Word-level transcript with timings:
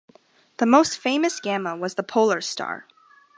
The 0.57 0.65
most 0.65 0.97
famous 0.97 1.39
Gamma 1.39 1.77
was 1.77 1.93
the 1.93 2.01
"Polar 2.01 2.41
Star". 2.41 2.87